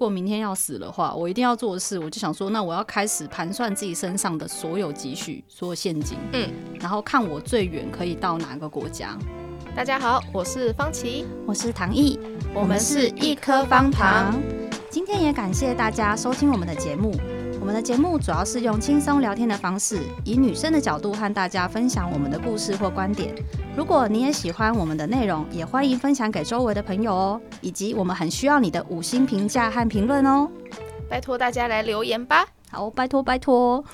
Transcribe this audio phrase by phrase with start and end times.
[0.00, 6.48] 如果明天要死的话，我一定要做的事，我就想说，那我要开始盘算自己身上的所有积蓄、所有现金，嗯，
[6.80, 9.14] 然后看我最远可以到哪个国家。
[9.76, 12.18] 大家好，我是方琦，我是唐毅，
[12.54, 14.40] 我们是一颗方糖。
[14.88, 17.14] 今天也感谢大家收听我们的节目。
[17.60, 23.34] 我们的节目主要是用轻松聊天的方式，以女生的角度和大家分享我们的故事或观点。
[23.76, 27.40] 如果你也喜欢我们的内容，也欢迎分享给周围的朋友哦。
[27.60, 30.50] 以及我们很需要你的五星评价和评论哦，
[31.08, 32.48] 拜托大家来留言吧。
[32.70, 33.84] 好，拜托拜托。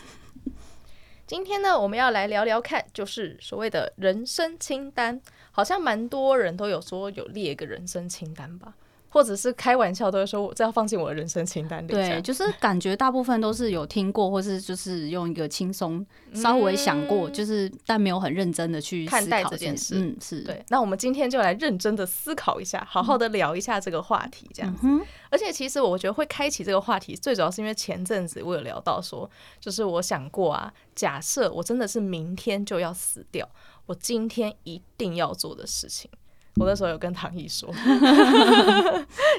[1.27, 8.75] 今天呢，我们要来聊聊看，就是所谓的人生清单，好像蛮多人都有说有列一个人生清单吧。
[9.09, 11.89] 或者是开玩笑都会说，我这要放进我的人生清单里。
[11.89, 19.95] 对，就是感觉大部分都是有听过，或是就是用一个轻松稍微想过，就是但没有很认真的去看待这件事。
[19.97, 20.65] 嗯，是对。
[20.69, 24.81] 那我们今天就来认真的思考一下，好好的聊一下这个话题，这样子。
[24.85, 33.49] 嗯、而且其实我觉得会开启这个话题，最主要是因为前阵子我有聊到说，就是我想过啊，假设我真的是明天就要死掉，
[33.87, 36.11] 我今天一定要做的事情。
[36.59, 37.69] 我那时候有跟唐毅说，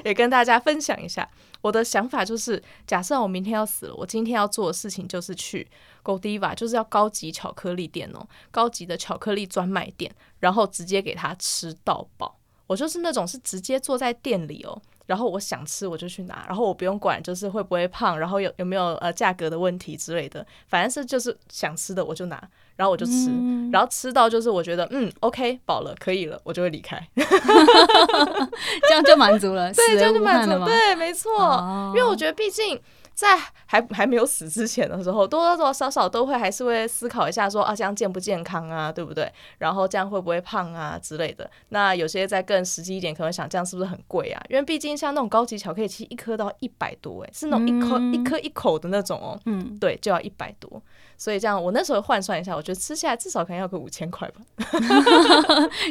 [0.08, 1.28] 也跟大家分享一下
[1.60, 5.68] 我的想法，就是假设我明天要死了，我今天要做的事情就是去
[6.02, 12.38] Godiva，就是要高级巧克力店哦，高级的巧克力专卖店，然后直接给他吃到饱。
[12.66, 14.80] 我就是那种是直接坐在店里哦。
[15.08, 22.40] 然后我想吃我就去拿，然后我不用管就是会不会胖，然后有有没有呃价格的问题之类的，反正是就是想吃的我就拿，
[22.76, 32.80] 然后我就吃，嗯、然后吃到就是我觉得嗯 OK 饱了可以了，我就会离开， 这样就满足了，对，这样就满足了了，对，没错，哦、因为我觉得毕竟。
[33.18, 39.28] 在还还没有死之前的时候，多多少少都会还是会思考一下说，说啊这样健不健康啊，对不对？
[39.58, 41.50] 然后这样会不会胖啊之类的。
[41.70, 44.40] 那有些再更实际一点，可能想这样是不是很贵啊？
[44.48, 49.36] 因为毕竟像那种高级巧克力，其实一颗都要一百多，诶，是那种一颗、嗯、一颗一口的那种哦。
[49.46, 50.80] 嗯，对，就要一百多。
[51.18, 54.40] 所以这样，我那时候换算一下，我觉得吃下来至少可能要个五千块吧。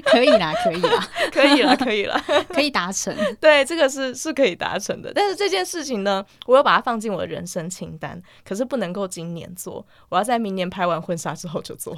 [0.05, 3.13] 可以啦，可以啦， 可以啦，可以啦， 可以达成。
[3.41, 5.11] 对，这个是是可以达成的。
[5.13, 11.94] 但是这件事情呢，我又把它放进我的人生清单，可是不能够今年做，我要在明年拍完婚纱之后就做。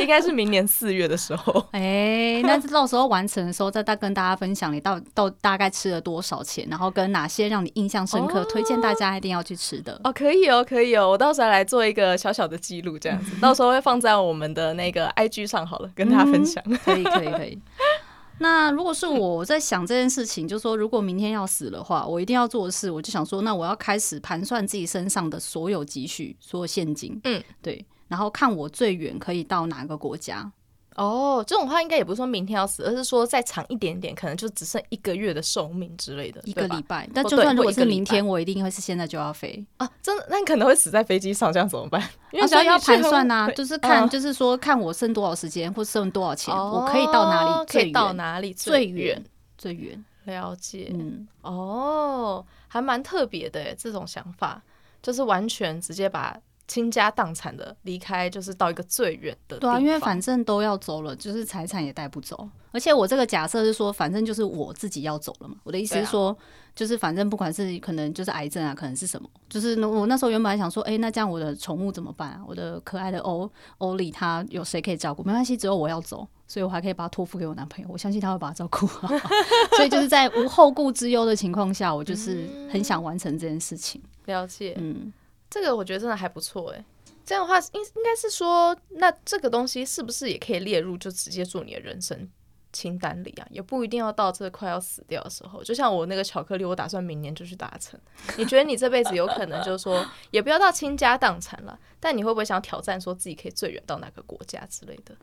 [0.00, 1.64] 应该是明年四月的时候。
[1.70, 10.00] 哎、欸，那到时候完成的时候，再大跟大家分享你到到大概吃了多少钱，然后跟哪些让你印象深刻，哦、推荐大家一定要去吃的。
[10.02, 11.83] 哦，可以哦，可以哦，我到时候来做。
[11.86, 16.62] 一个小小的记录，这样子， 到时候会放在我们的那个 IG 上好了，跟大家分享。
[16.66, 17.58] 嗯、可以，可以，可以。
[18.38, 30.50] 那如果是我在想这件事情，就是说如果明天要死的话，我一定要做的事，我就想说，那我要开始盘算自己身上的所有积蓄、所有现金，嗯，对，然后看我最远可以到哪个国家。
[30.96, 37.08] 哦，这种话应该也不是说明天要死，而是说再长一点点，可能就只剩一个月的寿命之类的，一个礼拜。
[37.12, 39.90] 但就算如果是明天，我一定会是现在就要飞啊！
[40.02, 42.00] 真的，那你可能会死在飞机上，这样怎么办？
[42.30, 47.66] 因为要盘算呐， 就是看，就是说看我剩多少时间，或剩多少钱，我可以到哪里？
[47.66, 49.22] 可以到哪里最远？
[49.58, 50.04] 最远？
[50.24, 50.90] 了解。
[50.94, 54.62] 嗯，哦，还蛮特别的，这种想法，
[55.02, 56.36] 就是完全直接把。
[56.66, 59.74] 倾家荡产的离开，就是到一个最远的地方。
[59.74, 62.48] 对啊，因为反正都要走了，就是财产也带不走。
[62.72, 65.54] 而且我这个假设是说，反正就是我自己要走了嘛。
[65.62, 66.36] 我的意思是说，啊、
[66.74, 72.40] 就是反正不管是可能就是癌症啊，可能是什么，就是我那时候原本还想说，哎、欸，那这样我的宠物怎么办啊？
[72.46, 73.48] 我的可爱的欧
[73.78, 75.22] 欧里，他有谁可以照顾？
[75.22, 77.88] 没关系，只有我要走，所以我还可以把它托付给我男朋友。
[77.92, 79.06] 我相信他会把它照顾好。
[79.76, 84.02] 所以就是在无后顾之忧的情况下，我就是很想完成这件事情。
[84.26, 85.12] 嗯、 了解，嗯。
[85.54, 86.84] 这个我觉得真的还不错哎，
[87.24, 92.28] 这样的话应应该是说，那这个东西是不是也可以列入，就直接做你的人生
[92.72, 93.46] 清单里啊？
[93.50, 95.62] 也不一定要到这快要死掉的时候。
[95.62, 97.96] 就像我那个巧克力，我打算明年就去达成。
[98.36, 105.14] 你觉得你这辈子有可能就是说，也不要到倾家荡产了，但你会不会想挑战，说自己可以最远到哪个国家之类的？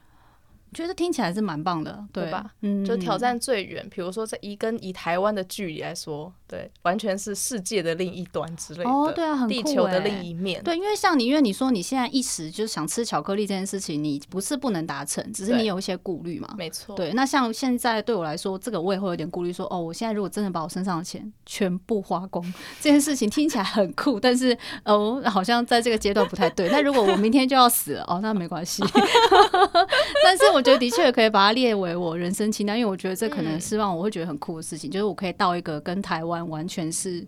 [0.74, 2.46] 觉得听起来是蛮棒的，对，对吧？
[2.62, 8.90] 嗯，就挑战最远，比如说在以跟以台湾的距离来说，对，完全是世界的另一端之类的。
[8.90, 10.64] 哦，对啊，很酷，地球的另一面。
[10.64, 16.48] 对，因为像你，因为你说你现在一时就是想吃巧克力这件事情，你不是不能达成，只是你有一些顾虑嘛。
[16.58, 16.96] 没错。
[16.96, 22.42] 对，那像现在对我来说，这个我也会有点顾虑，说哦，我现在如果真的把我身上的钱全部花光，
[22.80, 26.70] 这件事情听起来很酷，但是哦，好像在这个阶段不太对。
[26.70, 28.82] 那如果我明天就要死了，哦，那没关系。
[30.24, 30.61] 但是我。
[30.62, 37.22] 我觉得的确可以把它列为我人生清单，因为我觉得这可能是让我会觉得很酷的事情，嗯、就是我可以到一个跟台湾完全是，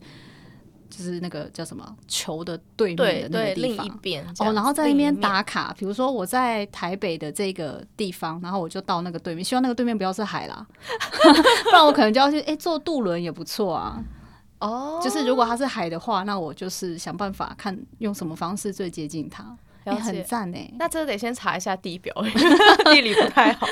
[0.87, 3.87] 就是那个叫什么球的对面的那个地方，
[4.37, 5.73] 哦，然后在那边打卡。
[5.75, 10.63] 比如说我在台北的这个地方，然后我就到那个对面，希望那个对面不要是海啦，
[11.65, 13.99] 不然我可能就要去哎、欸、坐渡轮也不错啊。
[14.61, 19.57] 哦，就是如果它是海的话，那我就是想办法看用什么方式最接近它。
[19.85, 22.13] 也很赞哎，那这得先查一下地表，
[22.91, 23.67] 地理不太好。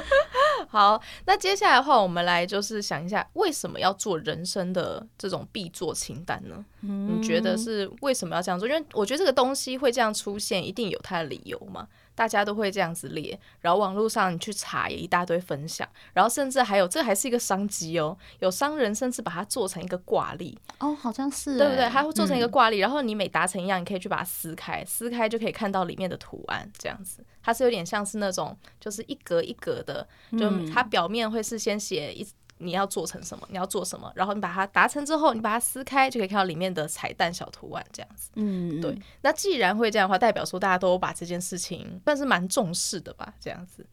[0.68, 6.64] 好，那接下来的话，我们来就是想一下，为什么要做人生的这种必做清单呢？
[6.82, 8.68] 嗯，你觉得是为什么要这样做？
[8.68, 11.88] 因为我觉得这个东西会这样出现，一定有它的理由嘛。
[12.18, 21.88] 大家都会这样子列，然后网络上你去查也一大堆分享，然后甚至还有这还是一个商机哦，有商人甚至把它做成一个挂历哦，好像是对不对？
[21.88, 32.26] 它会做成一个挂历，嗯、然后你每达成一样，你可以去把它撕开，撕开就可以看到里面的图案，这样子，它是有点像是那种就是一格一格的，就它表面会是先写一。
[32.58, 33.46] 你要做成什么？
[33.50, 34.12] 你要做什么？
[34.14, 38.30] 然后你把它达成之后，你把它撕开，就可以看到里面的彩蛋小图案，这样子。
[38.34, 38.96] 嗯，对。
[39.22, 43.32] 那既然会这样的话，代表说大家都把这件事情算是蛮重视的吧？
[43.40, 43.86] 这样子，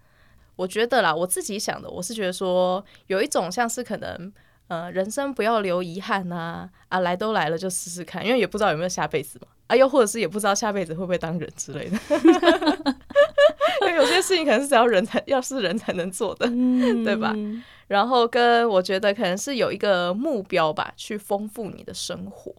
[0.56, 4.34] 我觉得啦，我自己想的，我是觉得说有一种像是可能，
[4.68, 11.98] 呃，人生不要留遗憾啊，啊，来都来了就试试看，因为也不知道有没有下辈子嘛，啊，又或者是也不知道下辈子会不会当人之类的。
[13.82, 17.34] 因 为 有些事情可能是只要人才要是人才能做的，嗯、 对吧？
[17.88, 22.54] 然后跟我觉得可能是有一个目标吧，去丰富你的生活。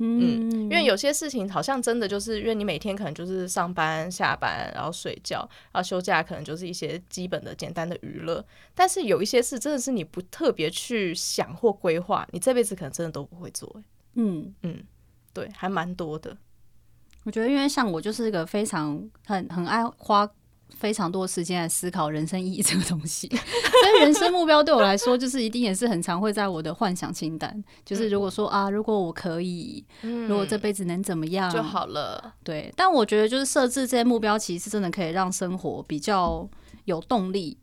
[0.00, 5.38] 嗯，因为有些事情好像真的就是因为你每天可能就是上班下班，然后睡觉，
[5.72, 8.44] 然后休假可能就是一些基本的简单的娱乐。
[8.76, 13.82] 但是有一些事真的是你不特别去想或规划，你这辈子可能真的都不会做。
[14.14, 14.84] 嗯嗯，
[15.32, 16.36] 对，还蛮多的。
[17.24, 20.30] 我觉得因为像我就是一个非常很很爱花。
[20.70, 27.64] 非常多时间来思考人生意义这个东西，所以人生目标对我来说，就是一定也是很常会在我的幻想清单。
[27.84, 32.34] 就是如果说啊，如果我可以，如果这辈子能怎么样就好了。
[32.44, 36.48] 对，但我觉得就是设置这些目标，其实真的可以让生活比较
[36.84, 37.58] 有动力，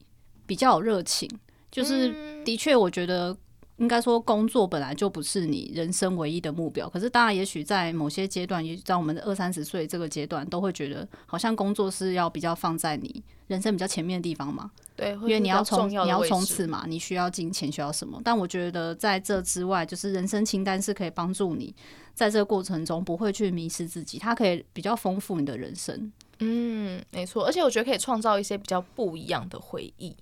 [0.45, 1.29] 比较有热情。
[1.71, 3.35] 就是的确，我觉得。
[3.77, 6.87] 应该说，工作本来就不是你人生唯一的目标。
[6.87, 14.71] 可是，当然，也许在某些阶段，也在我们的二三十岁这个阶段，都会觉得好像工作是要比较放在你人生比较前面的地方嘛。
[14.95, 18.21] 对，因为你要从你要冲刺嘛，你需要金钱，需要什么？
[18.23, 21.75] 但我觉得在这之外，就是人生清单是可以帮助你
[22.13, 26.09] 在这个过程中不会去迷失自己，它可以比较丰富你的人生。
[26.39, 30.15] 嗯，没错，而且我觉得可以创造一些比较不一样的回忆。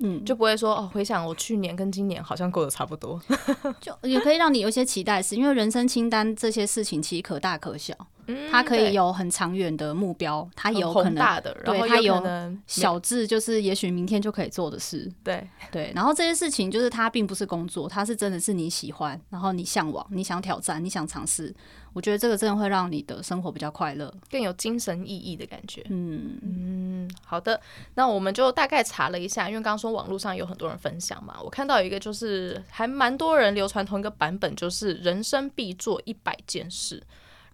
[0.00, 3.20] 嗯，就不会说哦，回想我去年跟今年好像过得差不多，
[3.80, 7.94] 就也可以让你有一些期待，是因为人生清单这些事情其实可大可小。
[8.50, 12.22] 它可以有很长远的目标，它有可能大的，然后它有
[12.68, 15.10] 小智，就是也许明天就可以做的事。
[15.24, 21.52] 对对，然后这些事情就是它并不是工作，它是真的是你喜欢，然后你向往，你想挑战，你想尝试。
[21.92, 25.84] 我觉得这个真的会让你的生活比较快乐，更有精神意义的感觉。
[25.90, 27.60] 嗯嗯，好的，
[27.94, 37.02] 那我们就大概查了一下，因为刚刚说网络上有很多人分享嘛，我看到有一个就是还蛮多人流传同一个版本，就是人生必做一百件事。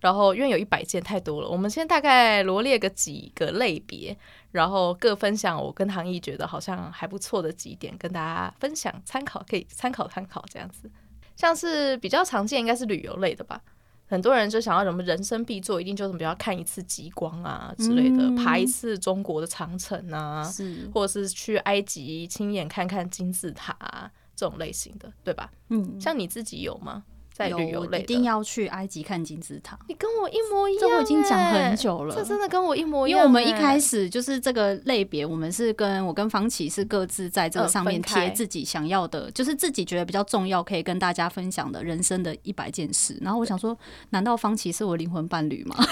[0.01, 4.17] 然后，因为有一百件太多了，我们先大概罗列个几个类别，
[4.53, 10.89] 然后各分享我跟唐毅觉得好像还不错的几点，跟大家分享参考，可以参考参考这样子。
[11.35, 13.61] 像是比较常见，应该是旅游类的吧。
[14.09, 25.51] 很多人就想要什么人生必做，一定就是比较看一次极光啊之类的，嗯、爬一次中国的长城啊，是或者是去埃及亲眼看看金字塔、啊、这种类型的，对吧？
[25.69, 27.05] 嗯，像你自己有吗？
[27.39, 29.79] 在旅游类，一定要去埃及看金字塔。
[29.87, 32.13] 你跟我一模一样，这我已经讲很久了。
[32.17, 43.17] 这真的跟我一模一样，因为我们一开始就是这个类别，我们是跟我跟方琦是各自在这个上面贴自己想要的，就是自己觉得比较重要，可以跟大家分享的人生的一百件事。
[43.21, 43.79] 然后我想说，
[44.11, 45.77] 难道方琦是我灵魂伴侣吗？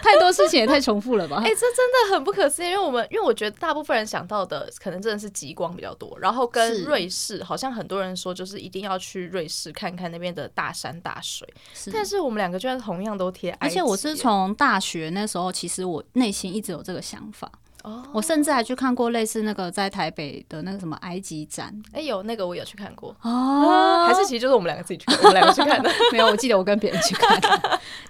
[0.00, 1.38] 太多事情也太重复了吧？
[1.40, 2.68] 哎、欸，这真的很不可思议。
[2.68, 9.71] 因为我们因为我觉得大部分人想到的可能真的是极光比较多，然后跟瑞士，好像很多人说就是一定要去瑞士。
[9.72, 17.50] 看看那边的大山大水，是，但是我们两个居然同样都贴，而且我是从大学那时候，其实我内心一直有这个想法。
[17.82, 27.48] 哦，我甚至还去看过类似那个在台北的那个什么埃及展，哎、欸，有那个我有去看过哦，还是其实就是我们两个自己去看，我们两个去看的， 没有，我记得我跟别人去看的，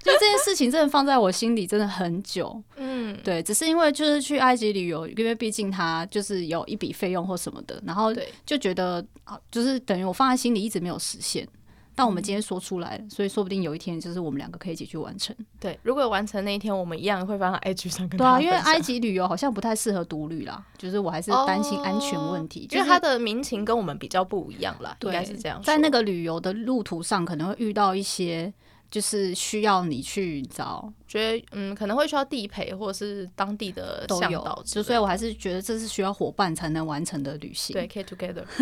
[0.02, 8.12] 就这件事情真的放在我心里真的很久， 嗯，对，只是因为就是去埃及旅游，因为毕竟它就是有一笔费用或什么的，然后
[8.45, 11.49] 就觉得啊，就是等于我放在心里一直没有实现。
[11.95, 15.35] 但我们今天说出来了，所以说不定有一天就是我们两个可以一起去完成。
[15.61, 18.17] 对，如果完成那一天，我们一样会放在 IG 上跟。
[18.17, 25.61] 对啊，因为埃及旅游好像不太适合独旅啦，就是我还是担心安全问题，因为它的民情跟我们比较不一样啦，应该是这样。
[25.63, 28.53] 在那个旅游的路途上，可能会遇到一些
[28.91, 37.75] 就是需要你去找，觉得嗯可能会需要地陪或者是当地的向导，就所以我还是觉得这是需要伙伴才能完成的旅行。
[37.75, 38.45] 对，K together。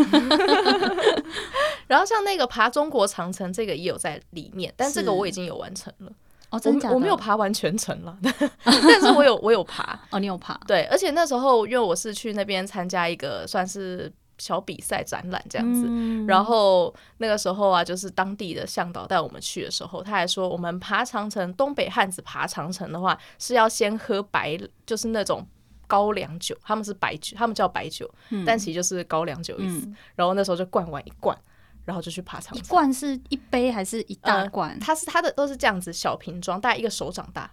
[1.90, 6.12] 然后像那个爬中国长城，这个也有在里面，但这个我已经有完成了。
[6.50, 6.88] 哦，真的？
[6.88, 8.16] 我我没有爬完全程了，
[8.62, 9.99] 但是我有我有爬。
[10.11, 10.56] 哦，你有爬？
[10.68, 24.56] 对，而且那时候因为我是去那边参加一个算是小比赛展览这样子，嗯、然后那个时候啊，就是当地的向导带我们去的时候，他还说我们爬长城，东北汉子爬长城的话是要先喝白，
[24.87, 25.44] 就是那种
[25.88, 29.87] 高粱酒，他们是白酒，他们叫白酒，嗯、但其实就是高粱酒意思。
[29.87, 31.37] 嗯、然后那时候就灌完一罐。
[31.85, 32.59] 然后就去爬长城。
[32.59, 34.71] 一罐是一杯还是一大罐？
[34.71, 37.51] 呃、它是它的都是这样子小瓶装，大概一个手掌大，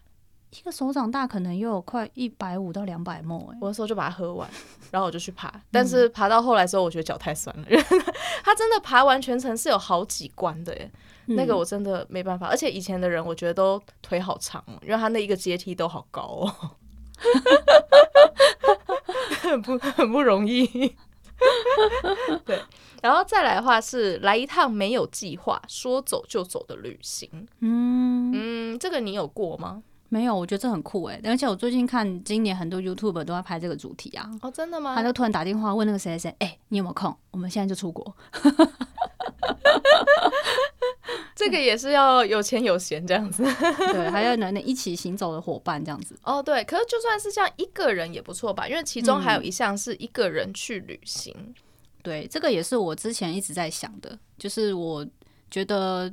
[0.52, 3.50] 一个手掌大可能又有快一百五到两百沫。
[3.54, 3.58] 哎。
[3.62, 4.50] 我的时候就把它喝完，
[4.92, 5.52] 然后我就去爬。
[5.72, 7.66] 但是爬到后来之后，我觉得脚太酸了。
[7.70, 7.78] 嗯、
[8.44, 10.92] 它真的爬完全程是有好几关的耶，
[11.28, 12.48] 嗯、那个我真的没办法。
[12.48, 16.72] 而且以前的人我觉得都腿好长，因为他那一个阶梯都好高哦，
[19.42, 20.96] 很不很不容易。
[22.46, 22.60] 对。
[23.02, 27.30] 然后再来的话是来一趟没有计划、说走就走的旅行。
[27.60, 29.84] 嗯嗯，这个你有过吗？
[30.10, 31.20] 没有，我觉得这很酷哎。
[31.26, 34.30] 而且我最近看今年很多 YouTuber 都在拍这个主题啊。
[34.42, 34.96] 哦，真的吗？
[34.96, 37.16] 他就突然打电话问那个谁谁谁，哎，你有没有空？
[37.32, 38.16] 我们现在就出国。
[41.36, 43.44] 这个也是要有钱有闲这样子。
[43.94, 46.18] 对，还要能能一起行走的伙伴这样子。
[46.24, 46.64] 哦，对。
[46.64, 48.68] 可是就算是这样一个人也不错吧？
[48.68, 51.36] 因为其中还有一项是一个人去旅行。
[51.38, 51.54] 嗯
[52.08, 55.06] 对，这个也是我之前一直在想的，就是我
[55.52, 56.10] 觉得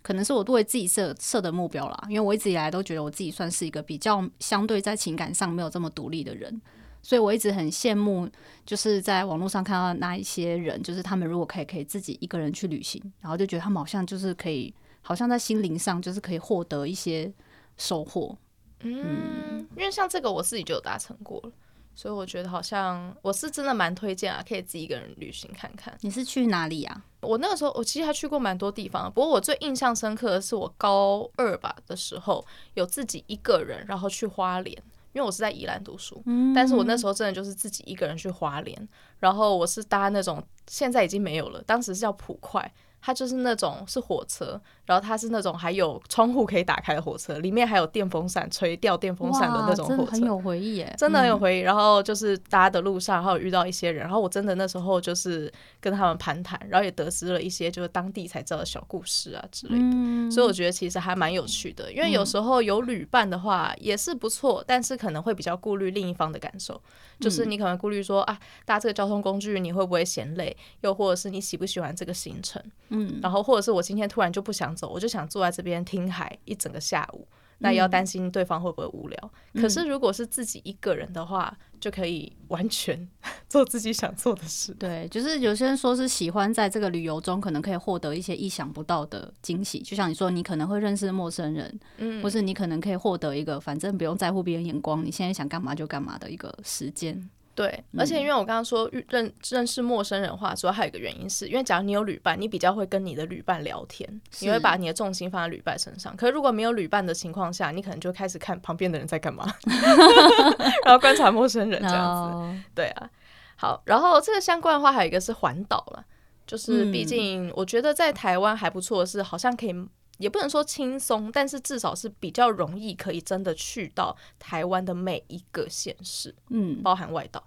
[0.00, 6.58] 可能是我为自己设设的目标啦，因为我一直以来都觉得我自己算是一个比较相对在情感上没有这么独立的人，
[7.02, 8.26] 所以我一直很羡慕，
[8.64, 14.72] 就是在网络上看到那一些人，就是他们如果可以可以自己一个人去旅行，然后就觉得他们好像就是可以，
[15.02, 17.30] 好像在心灵上就是可以获得一些
[17.76, 18.34] 收获。
[18.80, 21.52] 嗯，嗯，因为像这个我自己就有达成过了。
[21.94, 25.96] 所以我觉得好像我是真的蛮推荐啊，可以自己一个人旅行看看。
[26.00, 27.04] 你是去哪里啊？
[27.20, 34.76] 我那个时候我其实还去过蛮多地方，不过我最印象深刻的是我高二吧的时候有自己一个人，然后去花莲，
[35.12, 38.88] 因为我是在宜兰读书，嗯、但是我那时候真的就是自己一个人去花莲，
[39.20, 42.70] 然后我是搭那种现在已经没有了，当时是叫普快。
[43.06, 51.60] 它就是那种是火车，然后它是那种还有窗户可以打开的火车，里面还有电风扇吹掉电风扇的那种火车，真的很有回忆耶，真的很有回忆。
[51.60, 61.92] 嗯、然后就是搭的路上，然后遇到一些人，然后我真的那时候就是跟他们攀谈，然后也得知了一些就是当地才知道的小故事啊之类的，嗯、所以我觉得其实还蛮有趣的。
[61.92, 66.80] 因为有时候有旅伴的话也是不错，但是可能会比较顾虑另一方的感受，
[67.20, 72.62] 就是你可能顾虑说啊，搭这个交通工具你会不会嫌累，又或者是你喜不喜欢这个行程。
[72.94, 77.26] 嗯，然后或者是我今天突然就不想走，我就想坐在这边听海一整个下午，
[77.58, 79.30] 那也要担心对方会不会无聊。
[79.52, 83.08] 嗯、可是如果是自己一个人的话，就可以完全
[83.48, 84.72] 做自己想做的事。
[84.74, 97.28] 对，就是有些人说是喜欢在这个旅游中可能可以获得一些意想不到的惊喜，就像你说，你可能会认识陌生人，嗯，或是你可能可以获得一个反正不用在乎别人眼光，你现在想干嘛就干嘛的一个时间。
[97.54, 106.16] 对，而且因为我刚刚说认认识陌生人的话，主要还有一个原因是因为假如你有旅伴，你比较会跟你的旅伴聊天，你会把你的重心放在旅伴身上。
[106.16, 109.46] 可是如果没有旅伴的情况下，你可能就开始看旁边的人在干嘛，
[110.84, 112.36] 然后观察陌生人这样子。
[112.36, 112.54] No.
[112.74, 113.08] 对啊，
[113.56, 116.04] 好，然后这个相关的话还有一个是环岛了，
[116.46, 119.74] 就是毕竟我觉得在台湾还不错是，好像可以
[120.18, 127.44] 也不能说轻松，但是至少是比较容易可以真的去到台湾的每一个县市，嗯，包含外岛，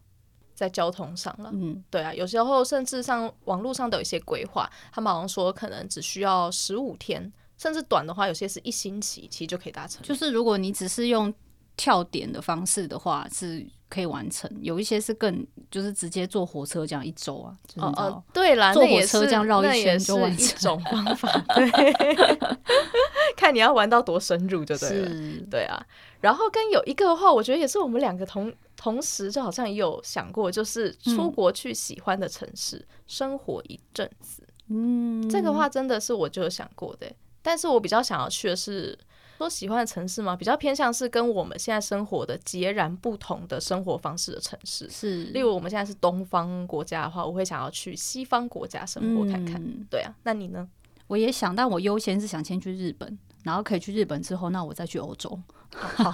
[0.54, 10.02] 在交通上了，嗯，对啊，有时候甚至上网络上都有一些规划，他们好像说可能只需要十五天，甚至短的话，有些是一星期，其实就可以达成。
[10.04, 11.34] 就是如果你只是用
[11.78, 20.46] 跳点的方式的话，是可以完成；有一些是更就是直接坐火车这样一周啊，就是、哦哦，对啦，坐火车这样绕一圈就完成。
[20.46, 22.16] 一种方法，对。
[23.36, 25.80] 看你要玩到多深入就对了，是对啊。
[26.20, 34.42] 然后跟有一个的话，我觉得也是我们两个同同时就好像也有想过，就是出国去喜欢的城市、嗯、生活一阵子。
[34.70, 37.08] 嗯，这个话真的是我就有想过的，
[37.44, 38.98] 但是我比较想要去的是
[39.38, 44.90] 说喜欢的城市吗，比较偏向是跟我们现在生活的截然不同的生活方式的城市。
[44.90, 49.62] 是，例如我们现在是东方国家的话，我会想要去西方国家生活看看。
[49.62, 50.68] 嗯、对啊，那你呢？
[51.08, 53.18] 我也想，但我优先是想先去日本。
[53.44, 55.40] 然后可以去日本之后，那我再去欧洲。
[55.72, 56.14] 好，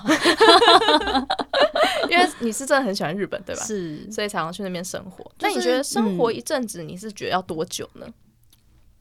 [2.07, 3.63] 因为你是真的很喜欢日本，对吧？
[3.63, 5.31] 是，所以才要去那边生活。
[5.39, 8.05] 那、就是、你觉得生活一阵子，你是觉得要多久呢？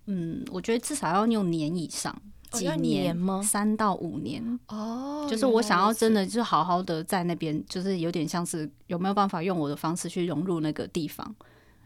[0.06, 2.16] 嗯，我觉得至少要用年以上，
[2.52, 3.42] 几年，吗？
[3.42, 4.58] 三到五年。
[4.68, 11.34] 哦，就是我想要真的就好好的在那边，就是有点像是有没有办法用我的方式去融入那个地方。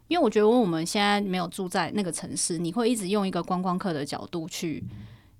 [0.09, 4.85] 因为我觉得我们现在没有住在那个城市，你会一直用一个观光客的角度去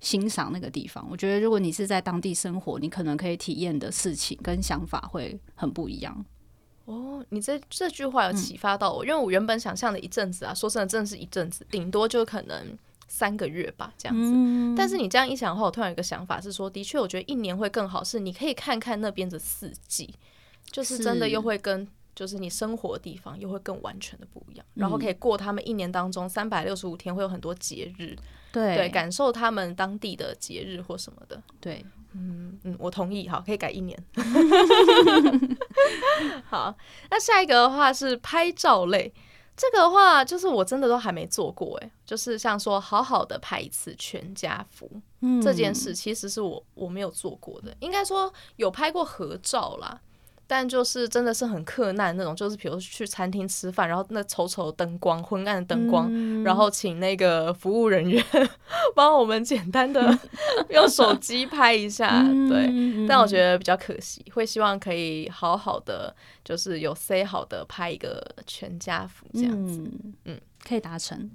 [0.01, 1.07] 欣赏那个地方。
[1.09, 6.25] 我觉得如果你是在当地生活，你可能可以体验的事情跟想法会很不一样。
[6.83, 12.77] 哦，你这这句话有启发到我，嗯、因为我原本想象的一阵子啊，说真的，真的是一阵子，顶多就可能
[13.17, 14.31] 三个月吧，这样子。
[14.31, 20.13] 嗯、但是你这样一想的话，我突然有一个想法是说，的确，我觉得一年会更好，是你可以看看那边的四季，
[20.71, 28.15] 就是真的又会跟就是你生活的地方又会更完全的不一样，嗯、然后可以过他们一年当中三百六十五天会有很多节日，
[28.51, 31.83] 对，对，感受他们当地的节日或什么的，对。
[32.19, 33.95] 嗯嗯，我同意，好，可以改一年。
[36.49, 36.75] 好，
[37.11, 39.13] 那下一个的话是拍照类，
[39.57, 44.89] 这个的话就是我真的都还没做过，哎，就是像说好好的拍一次全家福，
[45.21, 49.99] 嗯，这件事其实是我我没有做过的，应该说有拍过合照啦。
[50.49, 58.23] 但就是真的是很克难那种，就是比如去餐厅吃饭，然后那丑丑的灯光、昏暗的灯光，嗯、然后请那个服务人员
[58.95, 60.17] 帮我们简单的
[60.71, 63.07] 用手机拍一下，嗯、对。
[63.07, 71.29] 但我觉得比较可惜，会希望可以好好的，就是有 say 好的拍一个全家福这样子，嗯，嗯可以达成。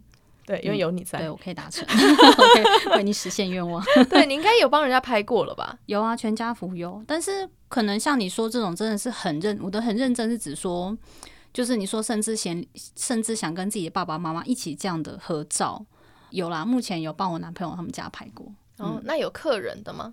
[0.45, 3.83] 对，因为有你在，对我可以达成我可以为你实现愿望。
[4.11, 5.79] 对，你应该有帮人家拍过了吧？
[5.87, 10.97] 有啊，全家福有，但是可能像你说这种，真的是很认，我的很认真是指说，
[11.53, 12.65] 就是你说甚至想，
[12.97, 15.85] 甚至想跟自己的爸爸妈妈一起这样的合照，
[16.31, 18.47] 有啦，目前有帮我男朋友他们家拍过。
[18.79, 20.13] 哦，那有客人的吗？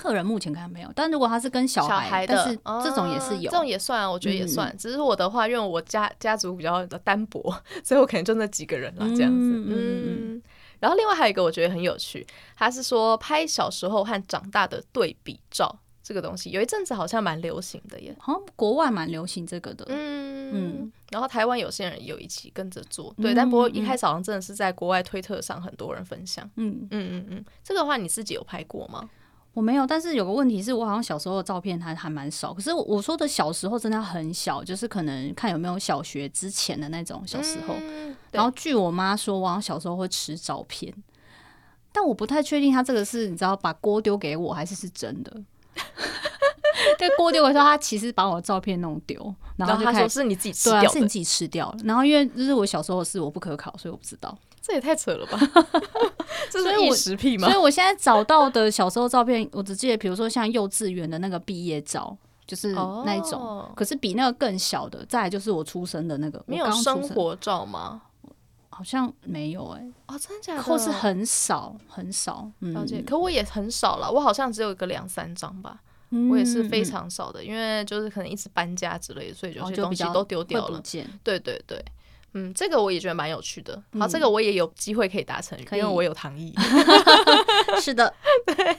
[0.00, 4.70] 客人目前看没有，但如果他是跟小孩，小孩的，但是这种也是有，哦、这种也算啊，我觉得也算。
[4.70, 7.54] 嗯、只是我的话，因为我家家族比较的单薄，
[7.84, 9.52] 所以我可能就那几个人了这样子。
[9.52, 10.42] 嗯，嗯
[10.78, 12.26] 然后另外还有一个我觉得很有趣，
[12.56, 19.84] 他是说拍小时候和长大的对比照这个东西，有一阵子好像蛮流行的耶，好像国外蛮流行这个的。
[19.90, 26.48] 嗯嗯，然后台湾有些人有一起跟着做，对，但不过一开始好像真的是在国外推特上很多人分享。
[26.56, 29.08] 嗯嗯嗯嗯，这个的话你自己有拍过吗？
[29.60, 32.54] 我没有，但是有个问题是我好像小时候的照片还还蛮少。
[32.54, 37.74] 可是我说的小时候真的很小，就是可能看有没有小学之前的那种小时候。
[37.78, 40.90] 嗯、然后据我妈说，我好像小时候会吃照片，
[41.92, 45.30] 但我不太确定她这个是你知道把锅丢给我还是是真的。
[46.98, 51.76] 对，锅丢的时候，她其实把我的照片弄丢，然后她说是你自己吃掉的，是你自己吃掉了。
[51.84, 54.34] 然后因为就是我小时候的事，我不可考，所以我不知道。
[54.62, 55.38] 这也太扯了吧！
[56.50, 57.48] 这是异食癖吗？
[57.48, 62.72] 所以我现在找到的小时候照片，我只记得，比如说像幼稚园的那个毕业照，就是
[63.04, 63.40] 那一种。
[63.40, 63.74] Oh.
[63.74, 66.42] 可是比那个更小的，再来就是我出生的那个。
[66.46, 68.02] 没有生活照吗？
[68.68, 69.92] 好像没有哎、欸。
[70.06, 70.62] 哦，真的假的？
[70.62, 72.50] 或是很少很少。
[72.60, 72.98] 了解。
[72.98, 75.80] 嗯、可我也很少了，我好像只有一个两三张吧。
[76.10, 80.82] 嗯、我也是非常少的，因为就是可能一直搬家之类的，所以有些东西都丢掉了。
[81.22, 81.84] 对对对。
[82.32, 83.74] 嗯，这个我也觉得蛮有趣的。
[83.98, 86.54] 好，嗯、这个我也有机会可以达成，因为我有糖艺。
[87.80, 88.12] 是的，
[88.46, 88.78] 对。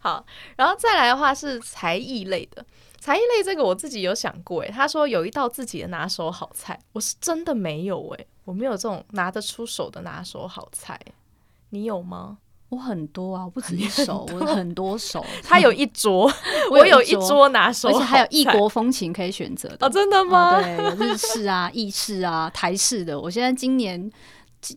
[0.00, 0.24] 好，
[0.56, 2.64] 然后再来的话是才艺类的，
[3.00, 11.00] 才艺类这个我自己有想过，诶，他说有一道自己的拿手好菜，我是真的没有，诶，我没有这种拿得出手的拿手好菜，
[11.70, 12.38] 你有吗？
[12.68, 15.24] 我很多啊，我不止一手，我很多手。
[15.44, 16.28] 他有一桌，
[16.70, 19.86] 我有一桌拿手，而且还有异国风情可以选择的。
[19.86, 20.60] 哦，真的吗？
[20.60, 23.18] 对，有日式啊、 意式啊、台式的。
[23.18, 24.10] 我现在今年、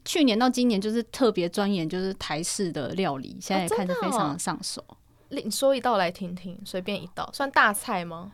[0.06, 4.84] 去年到今年就是特别钻研，就是台式的料理，现在也看着非常的上手。
[5.30, 8.32] 你说一道来听听，随便一道，算大菜吗？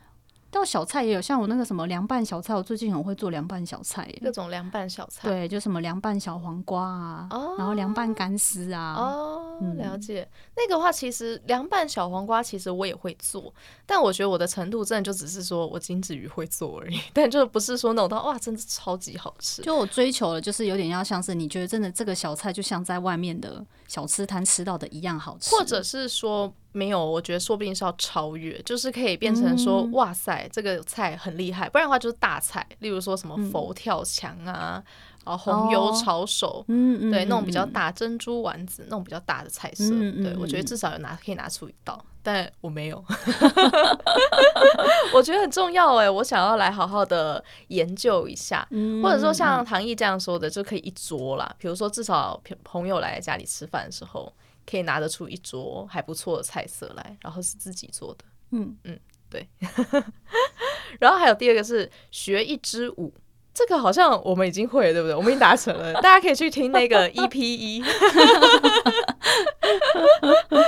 [0.56, 5.28] 到小菜也有，像我那个什么凉拌小菜，我最近很会做凉拌小菜，各种凉拌小菜。
[5.28, 8.94] 对，就什么凉拌小黄瓜啊，哦、然后凉拌干丝啊。
[8.94, 10.26] 哦，嗯、了解。
[10.56, 13.54] 那个话其实凉拌小黄瓜其实我也会做，
[13.86, 19.62] 但我觉得我的程度真的就只是说我仅止于会做而已，但就不是说那种到哇，真的超级好吃。
[19.62, 23.62] 就我追求的就是有点要像是你觉得真的这个小菜就像在外面的
[23.96, 26.54] 小吃摊吃到的一样好吃，或者是说。
[26.76, 31.70] 没有，我觉得说不定是要超越，就是可以变成说，嗯、哇塞，这个菜很厉害。
[31.70, 34.84] 不然的话就是大菜，例如说什么佛跳墙啊，
[35.26, 43.02] 然后、嗯、红油抄手，哦、嗯对，那种比较大珍珠丸子，那种比较大的菜色，嗯、对我觉得至少有拿可以拿出一道，但我没有。
[45.14, 51.56] 我觉得很重要哎，我想要来好好的研究一下，嗯、或者说像唐毅这样说的，就可以一桌啦。
[51.60, 54.34] 比如说至少朋友来家里吃饭的时候。
[54.68, 58.26] 可以拿得出一桌还不错的菜色来，然后是自己做的。
[58.50, 59.48] 嗯嗯，对。
[61.00, 63.14] 然后还有第二个是学一支舞，
[63.56, 65.16] 这个好像我们已经会了，对不对？
[65.16, 67.82] 我们已经达成了， 大家可以去听那个 EP 一。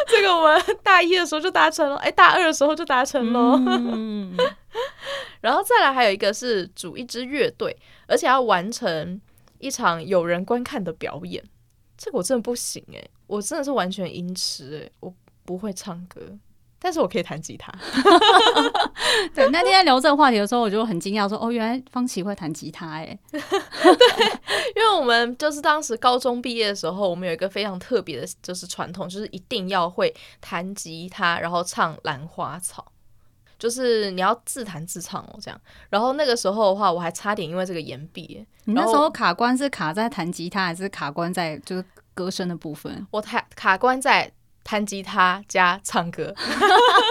[0.08, 3.62] 这个我们大一的时候就达成了，哎，大二的时候就达成了。
[3.67, 4.36] 嗯
[5.41, 7.76] 然后再来还有一个是组一支乐队，
[8.08, 9.19] 而且要完成
[9.60, 11.43] 一场有人观看的表演。
[11.97, 16.21] 这个我真的不行诶，我真的是完全音痴诶，我不会唱歌。
[16.80, 17.74] 但是我可以弹吉他。
[19.34, 23.42] 对，那天在聊这个话题的时候，我就很惊讶，说：“哦，原来方琦会弹吉他哎。”对，
[24.76, 32.86] 因为我们就是当时高中毕业的时候，我们有一个非常特别的，就是传统，就是一定要会弹吉他，然后唱《兰花草》，
[33.58, 35.60] 就是你要自弹自唱哦，这样。
[35.90, 38.46] 然后那个时候的话，我还差点因为这个延毕。
[38.66, 43.08] 你那时候卡关是卡在弹吉他，还是卡关在就是歌声的部分？
[43.10, 44.32] 我弹卡关在。
[44.67, 46.36] 弹吉他加唱歌，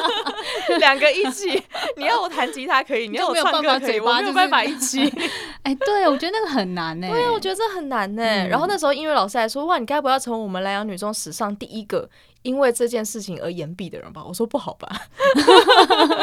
[0.78, 1.50] 两个一起。
[1.96, 5.10] 你要我弹吉他可以，你要我唱歌可以，我没有办法一起。
[5.64, 7.08] 哎，对，我觉得那个很难呢。
[7.10, 8.22] 对，我觉得这很难呢。
[8.48, 12.06] 然后那时候音乐老师还说：“哇，你该不要成为我们莱阳女中史上第一个
[12.42, 14.86] 因为这件事情而言毕的人吧？”我说：“不好吧。”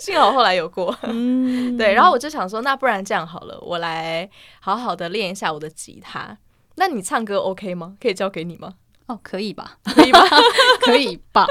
[0.00, 0.96] 幸好后来有过。
[1.02, 1.92] 嗯，对。
[1.92, 4.26] 然后我就想说，那不然这样好了，我来
[4.60, 6.38] 好好的练一下我的吉他。
[6.76, 7.96] 那你唱歌 OK 吗？
[8.00, 8.72] 可以交给你吗？
[9.06, 9.76] 哦，可以吧？
[9.84, 10.20] 可以吧？
[10.80, 11.46] 可以吧？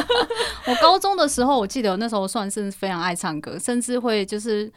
[0.68, 4.70] 我高中的时候，我记得我那时候算是非常爱唱歌，甚至会就是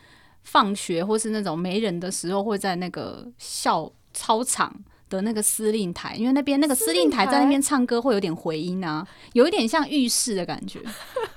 [0.44, 4.74] 放学或是那种没人的时候，会在那个校操场
[5.10, 10.80] 的那个司令台，因为那边那个司令台在那边唱歌会有点回音啊，有一点像浴室的感觉。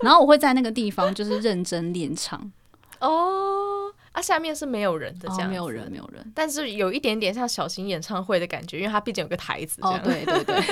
[0.00, 2.50] 然后我会在那个地方就是认真练唱。
[3.00, 3.67] 哦。
[4.18, 9.80] 它、啊、下面是没有人的，这样、哦、没有人，没有人，但是有一点点像小型演唱会的感觉，因为它毕竟有个台子。
[9.80, 10.60] 哦，对对对，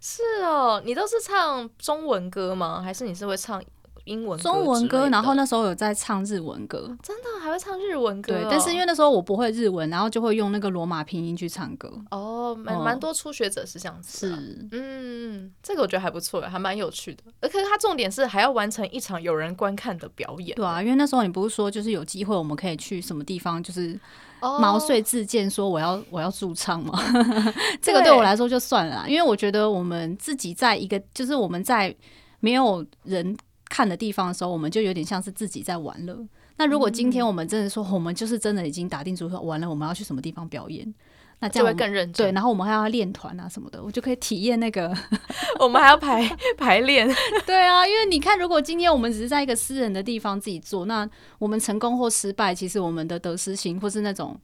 [0.00, 0.80] 是哦。
[0.82, 2.80] 你都是唱中文歌吗？
[2.82, 3.62] 还是你是会唱？
[4.06, 8.32] 英文中文歌，然后那时候有在唱日文歌，真的还会唱日文歌。
[8.32, 8.40] 哦。
[8.40, 11.92] 对，但是因为那时候我不会日文，然后就会用那个罗马拼音去唱歌。
[12.10, 14.28] 哦，蛮蛮多初学者是这样子。
[14.28, 17.24] 是，嗯，这个我觉得还不错，还蛮有趣的。
[17.40, 20.54] 而可是它重点是还要完成一场有人观看的表演。
[20.56, 23.98] 对啊，因为那时候你不是说就是有机会我们可以去什么地方，就是
[24.40, 26.96] 毛遂自荐说我要我要驻唱吗？
[27.82, 31.94] 这个对我来说就算了啦，因为我觉得我们自己在一个就是我们在
[32.38, 33.36] 没有人。
[33.68, 36.16] 看的地方的时候，我们就有点像是自己在玩乐。
[36.58, 40.94] 那如果今天我们真的说，我们就是真的已经打定主意说完了，我们要去什么地方表演，
[41.40, 42.26] 那这样就会更认真。
[42.26, 44.96] 对，然后我们还要练团啊什么的，我就可以体验那个。
[45.60, 46.26] 我们还要排
[46.56, 47.06] 排练。
[47.44, 54.38] 对啊，因为你看，如果今天我们只是在一个私人的地方自己做，那我们成功或失败，其实我们的得失心或是那种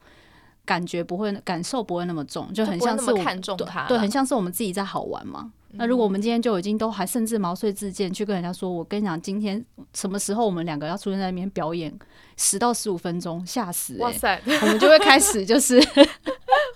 [0.66, 5.50] 感觉不会感受不会那么重，就很像是我们看重它，对，很像是我们自己在好玩嘛。
[5.72, 11.92] 那如果我们今天就已经都还甚至毛遂自荐去跟人家说，我跟你讲，今天什么时候我们两个要出现在那边表演
[12.42, 14.00] 十到十五分钟，吓死、欸！
[14.00, 15.81] 哇塞，我们就会开始就是。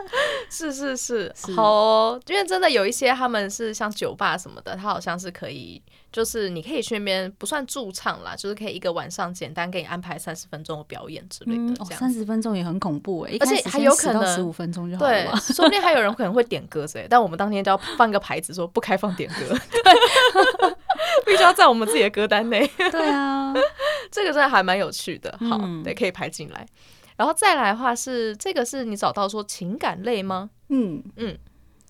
[0.49, 11.75] 是是是，好哦，因为真的有一些他们是像酒吧什么的，他好像是可以，就是你可以去那边不算驻唱啦，就是可以一个晚上简单给你安排三十分钟的表演之类的。
[11.85, 15.11] 这样三十分钟也很恐怖哎，而且还有可能十五分钟就好了。
[15.11, 20.73] 对， 说不定还有人可能会点歌之类，但我们当天就要放个牌子说不开放点歌，对，
[21.27, 22.67] 必须要在我们自己的歌单内。
[22.77, 23.53] 对啊，
[24.11, 26.67] 这个真的还蛮有趣的，好，对，可以排进来。
[27.17, 30.51] 然后再来的话是这个是你找到说情感类吗？
[30.69, 31.37] 嗯嗯，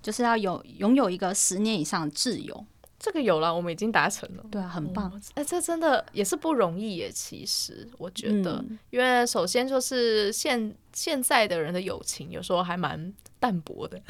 [0.01, 2.65] 就是要有拥有一个十年以上的挚友，
[2.99, 4.45] 这个有了，我们已经达成了。
[4.51, 5.13] 对啊，很棒。
[5.35, 7.11] 哎、嗯，这真的也是不容易耶。
[7.13, 14.01] 其实我觉得，嗯、因为首先就是现现在的人的友情有时候还蛮淡薄的。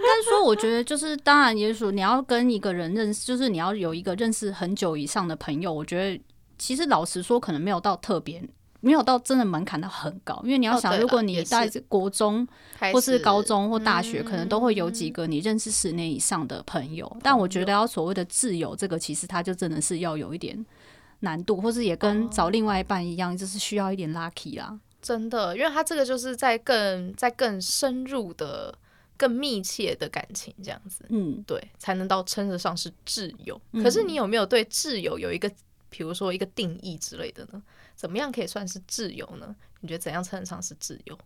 [0.00, 6.22] 但是说，我觉得就是当然，也许你要跟一个人认识，就是你要有一个认识很久以上的朋友，我觉得
[6.58, 8.42] 其实老实说，可能没有到特别。
[8.80, 12.46] 没有到真的门槛到很高，因为你要想，如果你在国中
[12.92, 17.16] 或是高中或大学，可能都会有几个你认识十年以上的朋友。
[17.20, 20.64] 但我觉得要所谓的挚友，这个其实它就真的是要有一点
[21.18, 24.78] 难度，或是也跟找另外一半一样，就是需要一点 lucky 啦。
[25.02, 28.72] 真的，因为他这个就是在更在更深入的、
[29.16, 33.60] 更密切的感情这样子，嗯，对，才能到称得上是挚友。
[33.82, 35.50] 可是你有没有对挚友有一个，
[35.90, 37.62] 比如说一个定义之类的呢？
[37.94, 39.54] 怎么样可以算是自由呢？
[39.80, 41.18] 你觉得怎样称得上是自由？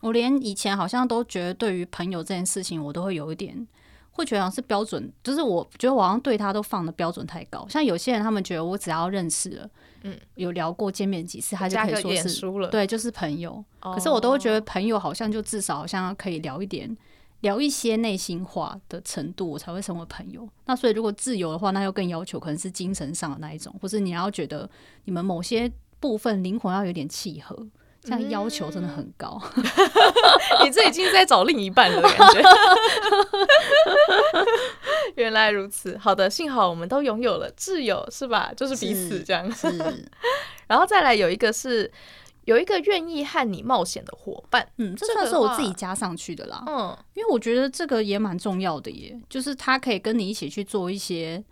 [0.00, 3.66] 我连以前好像都觉得，对于朋友这件事情，我都会有一点
[4.12, 7.66] 会觉得好像是标准，就是我觉得我好像对他都放的标准太高。
[7.68, 9.70] 像有些人，他们觉得我只要认识了，
[10.02, 13.64] 嗯，有聊过、见面几次，他就可以说是对，就是朋友。
[13.80, 16.94] 可是我都会觉得朋友好像就至少好像可以聊一点，
[17.40, 20.48] 聊一些内心话的程度，我才会成为朋友。
[20.66, 24.68] 那所以如果自由的话，那又更要求可能是精神上的那一种，或是你要觉得
[25.04, 25.70] 你们某些。
[26.00, 27.54] 部分灵魂要有点契合，
[28.00, 29.38] 这样要求真的很高。
[29.54, 29.62] 嗯、
[30.64, 32.40] 你这已经在找另一半了的感觉。
[35.16, 38.52] 原原来如此，好的，幸好我们都拥有了挚友，是吧？
[38.56, 39.48] 就是彼此这样。
[39.52, 40.10] 是，是
[40.66, 41.88] 然后再来有一个是
[42.44, 46.64] 有一个愿意和你冒险的伙伴，嗯，这算是我自己加上去的啦。
[46.66, 51.42] 嗯，因为我觉得这个也蛮重要的耶，就是他可以跟你一起去做一些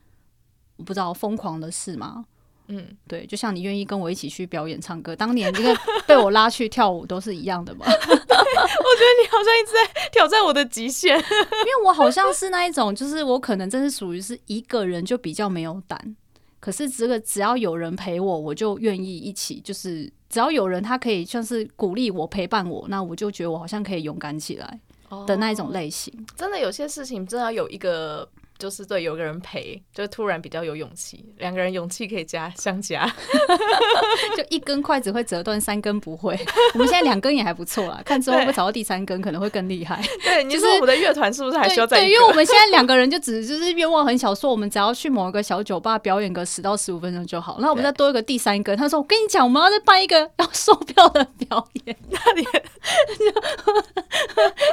[0.77, 2.25] 我不知道疯狂的事吗？
[2.71, 5.75] 嗯，对，就像你愿意跟我一起去表演唱歌，当年这个
[6.07, 7.87] 被我拉去跳舞都是一样的嘛。
[7.89, 16.17] 我觉得你好像一直在挑战我的极限， 因为我好像是那一种，就是我可能真是属于是一个人就比较没有胆，
[16.61, 24.81] 可是这个只要有人陪我，我就愿意一起，就是只要有人他可以像是鼓励我、陪伴我，那我就觉得我好像可以勇敢起来
[25.27, 26.13] 的那一种类型。
[26.37, 28.29] 真的有些事情真的要有一个。
[28.59, 31.25] 就是对，有个人陪，就突然比较有勇气。
[31.39, 33.07] 两个人勇气可以加相加，
[34.37, 36.39] 就一根筷子会折断，三根不会。
[36.75, 40.03] 我们现在两根也还不错啦，看之后会不会找到第三根，可能会更厉害。
[40.25, 41.99] 对，你说我们的乐团是不是还需要再？
[41.99, 47.59] 对，因为我们现在两个人就只就是愿望很小，说我们只要去某一个小酒吧表演个十到十五分钟就好。
[47.61, 52.47] 那我们再多一个第三根，他说：“我跟你讲，我们要再办一个要售票的表演， 那里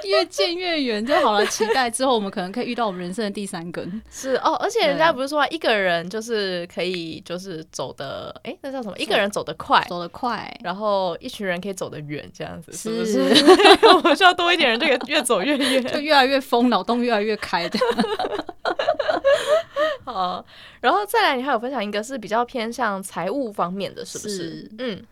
[0.06, 1.45] 越见越远就好了。
[1.45, 4.01] 期待之后我们可能可以遇到我们人生的第三根。
[4.09, 8.97] ”是哦，而且人家不是说一个人就是可以就是走的，哎、欸，那叫什么？
[8.97, 13.35] 一个人走得快，走得快，然后一群人可以走得远，这样子是不是？
[13.35, 13.45] 是
[13.93, 17.77] 我们需要多一点人，就可以越走越远， 就越来越疯，脑洞越来越开的。
[20.05, 20.45] 好，
[20.81, 24.38] 然后再来，你还有分享一个是比较偏向财务方面的，是不是？
[24.38, 25.03] 是嗯，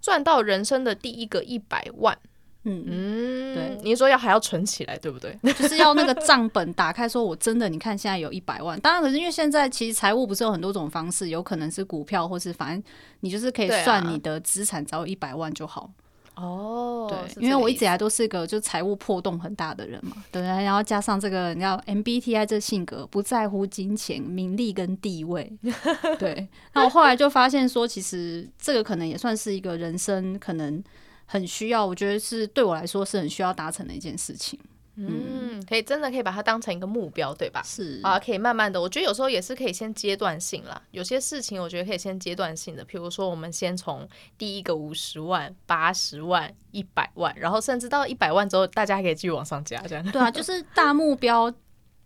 [0.00, 2.16] 赚到人生的第一个一百万。
[2.64, 5.36] 嗯嗯，对，你说要还要存起来，对不对？
[5.54, 8.78] 就是要那个账本打开，说我真的，你看现在有一百万。
[8.80, 12.82] 当然，可是因为现在其实财务不是有很多种方式，有可能是股票，或是反正
[13.20, 15.90] 你就是可以算你的资产，只要一百万就好。
[16.36, 25.52] 哦，对，因为我一直以来都是一个就财务破洞很大的人嘛，对，然后加上这个你知道 MBTI 这性格不在乎金钱、名利跟地位，
[26.18, 26.48] 对。
[26.72, 30.82] 那我后来就发现说，其实这个可能也算是一个人生可能。
[31.26, 34.58] 很需要，我觉得是对我来说是很需要达成的一件事情。
[34.94, 37.62] 嗯，可以真的可以把它当成一个目标，对吧？
[37.64, 38.78] 是啊，可以慢慢的。
[38.78, 44.06] 我觉得有时候也是可以先阶段性啦，有些事情我觉得可以先阶段性的，比如说我们先从
[44.36, 50.04] 第一个五十万、八十万、一百万，然后甚至到一百万之后，大家还可以继续往上加，这样。
[50.12, 51.50] 对啊，就是大目标，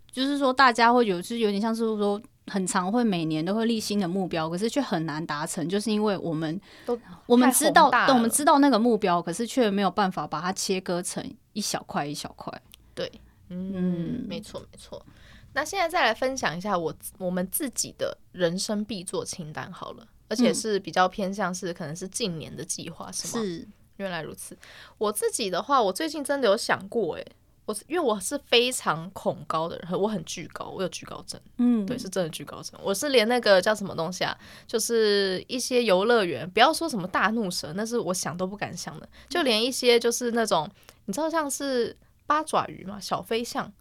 [0.09, 2.21] 就是说大家会有，就是有点像是说。
[2.47, 12.51] 很常会每年都会立新的目标，可是却很难达成，就是因为我们都我们知道，我们知道那个目标，可是却没有办法把它切割成一小块一小块。
[12.95, 13.11] 对，
[13.49, 15.05] 嗯，嗯没错没错。
[15.53, 23.43] 那现在再来分享一下我我们自己的人生必做清单好了，而且是比较偏向是可能是近年的计划，是吗？
[23.43, 24.57] 是，原来如此。
[24.97, 27.27] 我自己的话，我最近真的有想过，诶。
[27.67, 31.39] 我因为我是非常恐高的人，我很惧高，我有惧高症。
[31.57, 32.79] 嗯，对，是真的惧高症。
[32.81, 39.07] 我是连那个叫什么东西啊，就是一些游乐园，不要说什么大怒蛇，那是我想都不敢想的。
[39.27, 40.67] 就连一些就是那种，
[41.05, 43.71] 你知道像是八爪鱼嘛，小飞象。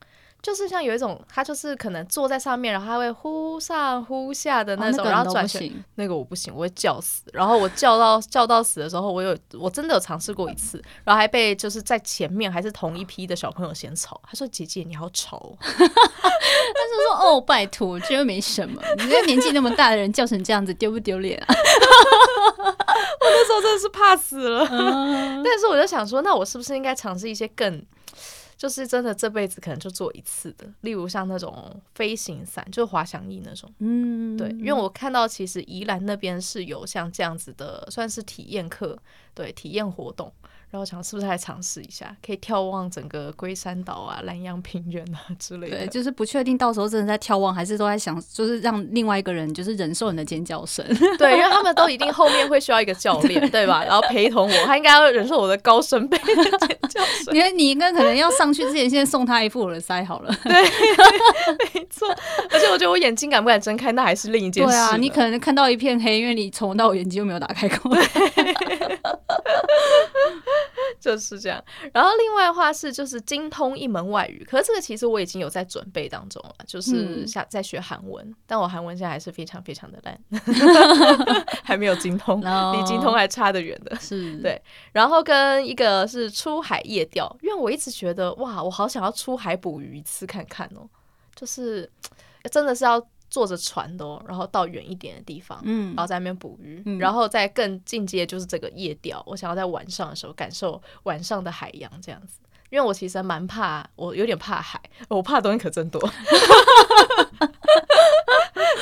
[0.43, 5.73] 就是像有一种，他就是可能坐在上面，然后他会忽上忽下的那种，然后转圈。
[5.97, 7.23] 那个我不行，我会叫死。
[7.33, 14.21] 然后我叫到叫到死的时候，我有我真的有尝试过一次，然后还被就是在前面还是同一批的小朋友嫌吵。
[14.25, 18.81] 他说：“姐姐你好吵。” 他就说：“哦，拜托，我觉得没什么。
[18.99, 21.47] 你这个年纪那么大的人叫成这样子，丢不丢脸啊？”
[23.19, 24.65] 我那时候真的是怕死了。
[25.45, 27.85] 但是我就想说，那我是不是应该尝试一些更？
[28.57, 33.71] 就是真的这辈子可能就做一次的，例如像那种飞行伞，就是滑翔翼那种。
[33.81, 38.99] 嗯，对，因为我看到其实宜兰那边是有像这样子的，算是体验课，
[39.35, 40.33] 对，体验活动。
[40.77, 45.79] 然后想是不是来尝试一下，可以眺望整个龟山岛啊、南洋平原啊 之类的。
[45.79, 50.85] 对，就是不确定到时候真的在眺望，还是都在想，就是让另外一个人就是忍受你的尖叫声。
[51.17, 53.83] 对，因为他们都一定后面会需要一个教练，对，吧？
[53.85, 57.33] 然后陪同我，他应该要忍受我的高声贝的尖叫声。
[57.33, 60.31] 你看，你应该可能要上去之前，先送他一副耳塞好了。
[60.45, 60.53] 对，
[61.73, 62.07] 没错。
[62.51, 64.71] 而且我觉得我眼睛敢不敢睁开，那还是另一件事。
[64.71, 67.97] 对啊，你可能看到一片黑，因为你从头到尾眼睛又没有打开过。
[71.07, 80.21] 就是这样，然后另外的话是就是精通一门外语，可是这个其实我已经有在准备当中了，就是想在学韩文，嗯、但我韩文现在还是非常非常的烂，
[81.63, 84.61] 还没有精通，离精通还差得远的，是对。
[84.91, 90.89] 然后跟一个是出海夜钓，因为我一直觉得哇，我好想要出海捕鱼一次看看哦，
[91.37, 91.89] 就是
[92.51, 93.01] 真的是要。
[93.29, 99.23] 坐着船的，哦，然后到远一点的地方，嗯，然后在那边捕鱼，嗯，然后再更进阶就是这个夜钓。
[99.27, 102.39] 我想要在晚上的时候感受晚上的海洋这样子，
[102.71, 106.01] 因为我其实蛮怕，我有点怕海，我怕的东西可真多。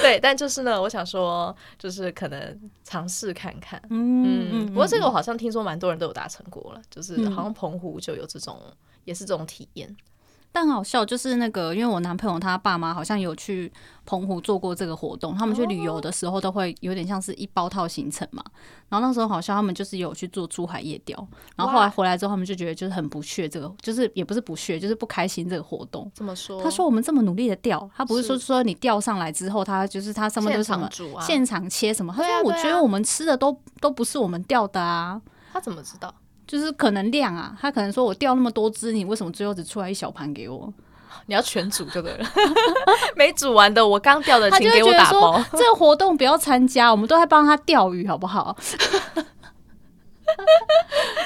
[0.02, 3.80] 对，但就是呢，我想说，就是可能尝试看看。
[3.88, 8.60] 嗯嗯，不过这个我好像听说蛮多人都有达成过了，就是好像澎湖就有这种，
[9.04, 9.96] 也是这种体验。
[10.56, 13.70] 但好笑就是那个，因为我男朋友他爸妈好像有去
[14.06, 18.40] 澎湖做过这个活动，他们去旅游的时候都会有点像是一包套行程嘛。
[18.88, 21.18] 然后那时候好像他们就是有去做珠海夜钓，
[21.56, 26.08] 然后后来回来之后，他们就觉得就是很不屑这个，就是也不是不屑，就是不开心这个活动。
[26.14, 26.62] 怎么说？
[26.62, 30.88] 他说我们这么努力的钓，他不是说说你钓上来之后，他就是他上面都是什么
[31.20, 32.14] 现场切什么？
[32.16, 35.20] 他说我觉得我们吃的都都不是我们钓的啊。
[35.52, 36.14] 他怎么知道？
[36.46, 40.72] 就是可能量啊，他可能说我钓那么多只，你为什么最后只出来一小盘给我？
[41.26, 42.26] 你要全煮就对了，
[43.16, 45.42] 没煮完的我刚钓的，请给我打包。
[45.52, 48.54] 这个活动不要参加，我们都在帮他钓鱼，好不好？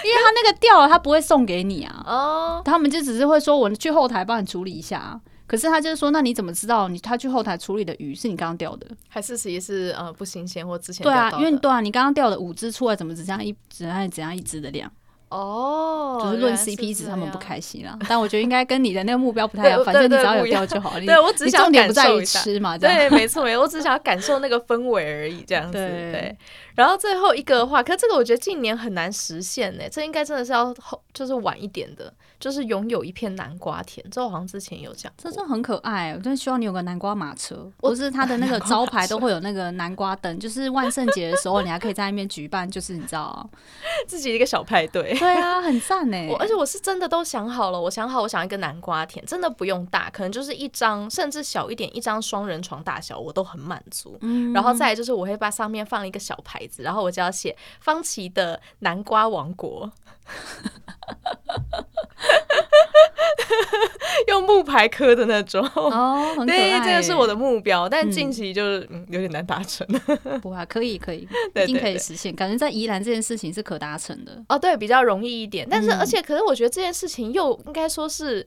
[0.05, 2.05] 因为他那个钓了，他不会送给你啊。
[2.07, 5.19] 哦，他们就只是会说我去后台帮你处理一下。
[5.47, 11.03] 可是他就是说，那你怎么知道你他去后台处理的鱼是你刚刚钓的，还是其实是呃不新鲜或之前？
[11.03, 14.93] 对啊，因为对啊，你刚刚钓的五只出来，怎么只这样一只还怎样一只的量？
[15.31, 17.99] 哦，就是论 CP 值，他们不开心啦。
[18.09, 20.95] 但我觉得应该跟你的那个目标不太一样，反正你只要有掉就好。
[20.95, 25.73] 对， 对我只想重点不在于吃嘛， 对，没错，没错，我只想要感受那个氛围而已，这样子。
[25.79, 26.37] 对。
[26.75, 29.85] 然后最后一个的话，可是这个我觉得近年很难实现呢。
[29.91, 34.05] 这应该真的是要后，就是晚一点的，就是拥有一片南瓜田。
[34.11, 36.13] 这我好像之前有讲，这真的很可爱。
[36.13, 43.49] 我真的希望你有个南瓜马车，不是它的那 个招牌都会有那个南瓜灯，就是万圣节的时候，你还可以在那边举办，就是你知道
[44.07, 45.17] 自己一个小派对。
[45.19, 46.17] 对啊，很赞呢。
[46.39, 54.17] 而且我是真的都想好了，我想好，我想一个南瓜田，真的不用大，可能就是一张，甚至小一点，一张双人床大小，我都很满足。
[54.21, 57.57] 嗯，然后再来就是我会把上面放一个小牌子，然后我就要写。
[57.81, 59.91] 方琦的南瓜王国，
[64.29, 66.47] 用木牌刻的那种哦，很可。
[66.47, 69.87] 对，这个是我的目标，但近期就是、嗯、有点难达成。
[70.43, 71.27] 不啊，可以可以，
[71.65, 72.35] 一定可以实现。
[72.35, 75.67] 感觉在宜兰这件事情是可达成的哦，对，比较容易一点。
[75.71, 78.47] 但是，而且，可是我觉得这件事情又应该说是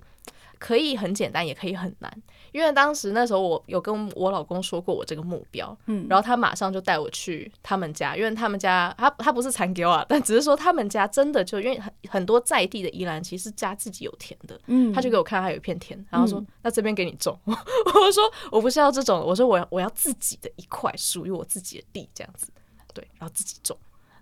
[0.60, 2.12] 可以很简单，也可以很难。
[2.52, 22.52] 因为当时那时候我有跟我老公说过我这个目标，嗯，然后他马上就带我去他们家，因为他们家他他不是残给啊，但只是说他们家真的就因为很很多在地的宜兰其实家自己有田的，嗯，他就给我看他有一片田，然后说、嗯、那这边给你种， 我说我不是要这种，我说我要我要自己的一块属于我自己的地这样子，
[22.94, 23.78] 对，然后自己种。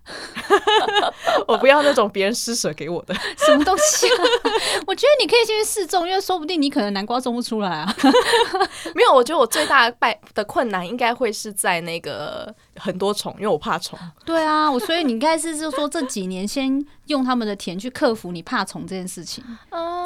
[1.48, 3.13] 我不要那种别人施舍给我的
[3.45, 4.15] 什么东西啊！
[4.88, 7.95] 我觉得你可以先去试种，因为说不定你可能南瓜种不出来啊。
[8.95, 9.98] 没有，我觉得我最大的
[10.34, 13.98] 的困难应该会是在那个很多虫，因为我怕虫。
[14.26, 19.43] 对啊，我所以你应该是就是说这几年先用他们的田去克服你怕虫这件事情，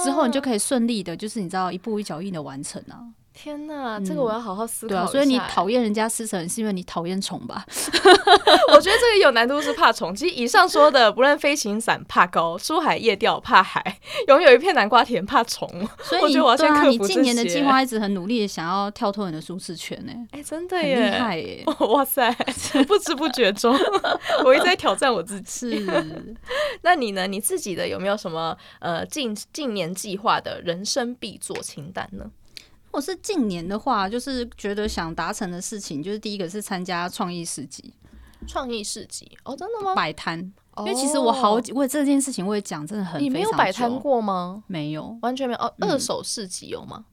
[0.04, 3.00] 之后你就可以顺利的，就是你知道一步一脚印的完成啊。
[3.34, 7.66] 天呐，这个我要好好思考、嗯、对啊，所以你讨厌人家施舍，是因为你讨厌虫吧？
[8.72, 10.16] 我觉得这个有难度是怕虫。
[10.16, 15.68] 其实以上说的，不论飞行伞怕高，出海夜钓怕海，拥有一片南瓜田怕虫。
[16.04, 20.14] 所以你我觉得我对啊，你近年的计划一直很努力的想要跳脱你的舒适圈呢。
[20.32, 21.64] 哎、欸，真的耶，厉害耶！
[21.90, 22.32] 哇塞，
[22.88, 23.76] 不知不觉中，
[24.46, 25.70] 我一直在挑战我自己。
[25.70, 26.36] 是，
[26.82, 27.28] 那你呢？
[27.28, 32.26] 你自己的有没有什么呃近近年计划的人生必做清单呢？
[32.94, 37.94] 我是近年的话，就是觉得想达成的事情，就是第一个是参加创意市集。
[38.46, 39.96] 创意市集哦，真的吗？
[39.96, 40.40] 摆摊，
[40.78, 43.20] 因为其实我好为这件事情，我也讲真的很。
[43.20, 44.64] 你没有摆摊过吗？
[44.68, 45.60] 没有，完全没有。
[45.60, 47.06] 哦，二手市集有吗？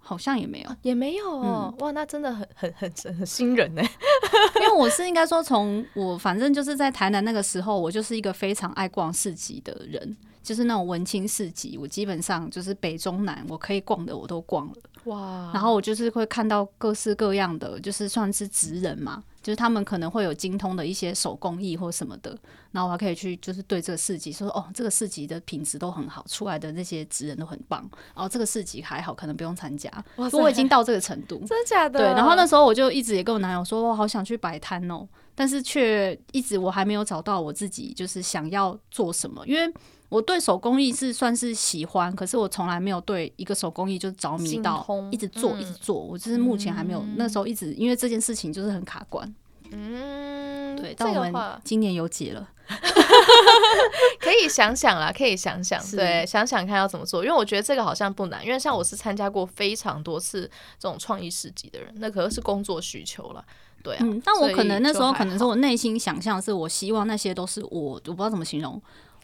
[0.00, 1.38] 好像也没有，也没有。
[1.78, 3.82] 哇，那真的很很很很新人呢。
[4.58, 10.16] 因为我是应该说，从我反正就是在台南那个时候，我就是一个非常爱逛市集的人。
[10.42, 14.74] 就是那种文青市集，我基本上就是北中南我可以逛的我都逛了。
[15.04, 15.50] 哇！
[15.54, 22.36] 然后我就是会看到各式各样的，就是算是职人嘛，就是他们可能会有精通的一些手工艺或什么的，
[22.72, 27.80] 然后我还可以去就是对这个市集说，哦，这个市集的品质都很好，出来的那些职人都很棒。
[28.14, 29.90] 然后这个市集还好，可能不用参加。
[30.16, 30.28] 哇！
[30.32, 32.00] 我已经到这个程度，真的假的？
[32.00, 32.06] 对。
[32.08, 39.72] 然后那时候我就一直也跟我男友说，我好想去摆摊哦，但是却一直我还没有找到我自己就是想要做什么，因为。
[40.08, 45.98] 我对手工艺是算是喜欢，可是我从来没有对一个手工艺就着迷到一直做一直做。
[45.98, 49.34] 我就是目前还没有，那时候一直因为这件事情就是很卡关。
[49.70, 50.94] 嗯，对。
[50.96, 52.48] 但我们今年有解了，
[54.18, 57.22] 可以想想啦，可以想想，对，想想看要怎么做。
[57.22, 63.44] 因为我觉得这个好像不难，因为像我是参加过非常多次这种创意市集的人，那可能是工作需求了。
[63.82, 68.80] 对啊，但我可能那时候可能是我内心想象，是我希望那些都是我，我不知道怎么形容。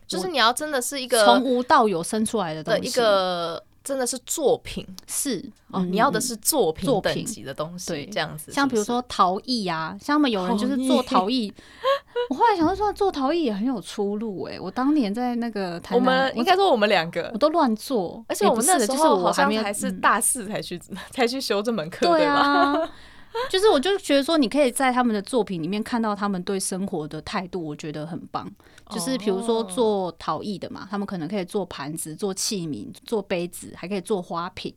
[0.07, 5.39] 就是你要真的是一个从无到有生出来的东一个真的是作品，是
[5.71, 8.55] 哦，嗯你要的是作品作品等级的东西，对这样子是是。
[8.55, 11.53] 像比如说陶艺啊，像他们有人就是做陶艺，
[12.31, 14.61] 我后来想到说做陶艺也很有出路哎、欸。
[14.61, 22.07] 我当年在那个台南，我们应该说我们两个我都乱做，而且我们那时候我好像还是大四才去、嗯、才去修这门课。
[22.07, 22.75] 对吧
[23.51, 28.51] 就是我就觉得说，你可以在他们的作品里面看到他们对生活的态度，我觉得很棒。
[28.91, 34.73] 就是比如说做陶艺的嘛，他们可能可以做盘子、做器皿、做杯子，还可以做花瓶。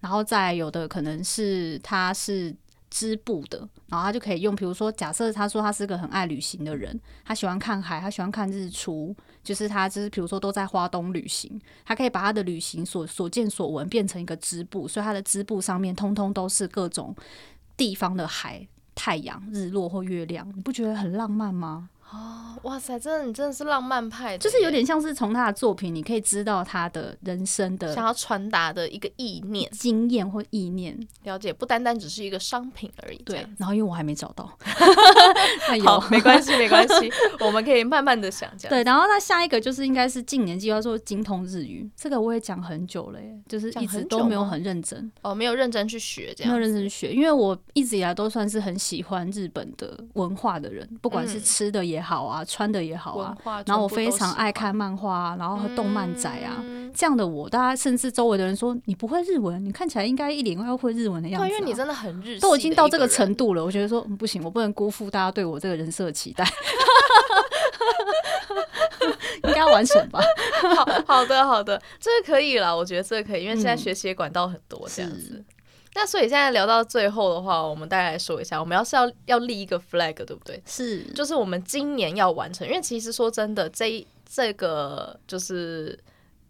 [0.00, 2.54] 然后再有的可能是他是
[2.90, 3.58] 织布的，
[3.88, 17.14] 然后他就可以用，比如说假设他说他是个很爱旅行的人，他喜欢看海，他喜欢看日出，就是他就是比如说都在花东旅行，他可以把他的旅行所所见所闻变成一个织布，所以他的织布上面通通都是各种。
[17.76, 21.90] 地方的海、太阳、日落或月亮，你不觉得很浪漫吗？
[22.12, 30.96] 哦，哇塞，真的，你真的是浪漫派的，就是有点像是从他的作品，你可以知道他的人生的想要传达的一个意念、经验或意念。
[31.24, 33.16] 了解，不单单只是一个商品而已。
[33.24, 34.48] 对，然后因为我还没找到，
[35.84, 38.48] 好，没关系，没关系，我们可以慢慢的想。
[38.68, 53.36] 对，然后那下一个就是应该是近年计划做精通日语，这个我也讲很久了耶，就是一直都没有很认真哦，没有认真去学，这样没有认真去学，因为我一直以来都算是很喜欢日本的文化的人，不管是吃的也好啊，穿的也好啊，
[53.66, 61.48] 然后我非常爱看漫画啊，然后和动漫宅啊，嗯、这样的我，大家甚至周围的人说你不会日文，你看起来应该一脸要会日文的样子、啊。
[61.48, 66.44] 对，因为你真的很日，都已经到这个程度了，我觉得说、嗯、不行，我不能辜负大家对我这个人设的期待，
[69.44, 70.20] 应该要完成吧？
[70.76, 75.34] 好好的，好的，这个可以了，我觉得这个可以，因为现在学习管道很多，这样子。
[75.34, 75.44] 嗯
[75.98, 80.62] 那所以现在聊到最后的话，我们大概来说一下，我们要是要要立一个 flag，对不对？
[80.66, 85.98] 是，就是我们今年要完成，因为其实说真的，这这个就是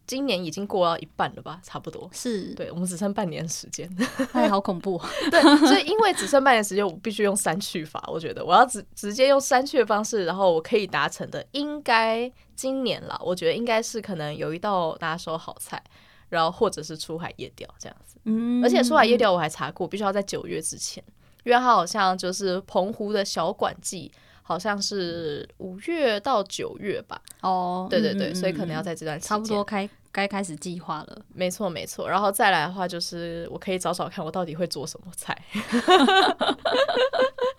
[0.05, 2.11] 今年已经过到一半了吧，差不多。
[2.13, 3.89] 是，对，我们只剩半年时间，
[4.35, 5.01] 哎，好恐怖。
[5.31, 8.03] 对，所以因为只剩半年时间，我必须用删去法。
[8.09, 13.17] 我觉得我要直直接用删去的方式，然后我可以达成的，应该今年了。
[13.25, 15.81] 我觉得应该是可能有一道拿手好菜。
[16.29, 21.03] 然后或者是出海夜钓这样子，嗯，而且出海夜钓我还查过，必须要在九月之前，
[21.45, 24.11] 因为它好像就是澎湖的小管季，
[24.43, 27.21] 好像是五月到九月吧。
[27.43, 31.23] 哦，对对对，所以可能要在这段期间差不多开该开始计划了。
[31.33, 35.37] 没错没错，然后再来的话就是我可以找找看我到底会做什么菜，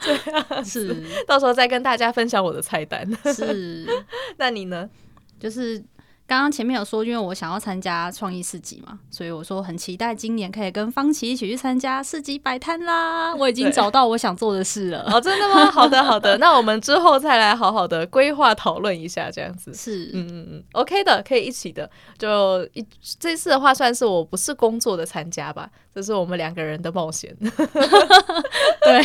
[0.01, 3.07] 对啊是到时候再跟大家分享我的菜单。
[3.34, 3.88] 是，
[4.38, 4.89] 那你呢？
[5.39, 5.82] 就是。
[6.28, 13.34] 刚刚前面有说，因为我想要参加创意市集嘛，所以我说很期待今年可以跟方琦一起去参加市集摆摊啦。
[13.34, 15.10] 我已经找到我想做的事了。
[15.10, 15.72] 哦，真的吗？
[15.72, 16.38] 好的，好的。
[16.38, 21.90] 那我们之后再来好好的规划讨论一下，这样子是，嗯嗯嗯，OK 的，可以一起的。
[22.18, 22.86] 就一
[23.18, 27.34] 这次的话，算是我不是工作的参加吧，这是我们两个人的冒险。
[27.40, 29.04] 对，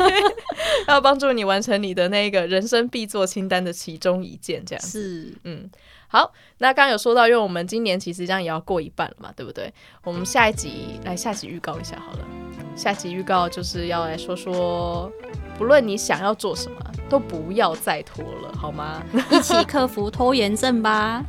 [0.88, 5.70] 要帮助你完成你的那个人生必做清单的其中一件，这样子是，嗯。
[6.08, 9.72] 好，那刚刚有说到，因为我们今年其实这样也要过一半了嘛，对不对？
[10.04, 12.24] 我们下一集来下集预告一下好了。
[12.76, 15.10] 下集预告就是要来说说，
[15.56, 16.76] 不论你想要做什么，
[17.08, 19.02] 都不要再拖了，好吗？
[19.30, 21.24] 一起克服拖延症吧。